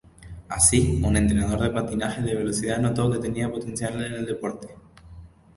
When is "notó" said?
2.79-3.07